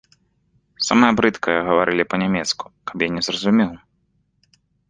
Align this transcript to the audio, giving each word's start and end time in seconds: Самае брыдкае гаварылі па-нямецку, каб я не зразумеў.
Самае 0.87 1.09
брыдкае 1.19 1.59
гаварылі 1.69 2.03
па-нямецку, 2.13 2.65
каб 2.93 2.97
я 3.09 3.13
не 3.19 3.25
зразумеў. 3.29 3.71